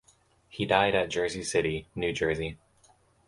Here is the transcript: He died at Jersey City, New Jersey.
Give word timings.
He 0.49 0.65
died 0.65 0.95
at 0.95 1.11
Jersey 1.11 1.43
City, 1.43 1.85
New 1.93 2.11
Jersey. 2.11 2.57